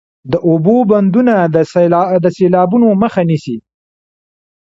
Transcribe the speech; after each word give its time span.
د 0.31 0.33
اوبو 0.47 0.75
بندونه 0.91 1.35
د 2.23 2.25
سیلابونو 2.37 2.87
مخه 3.01 3.21
نیسي 3.29 3.57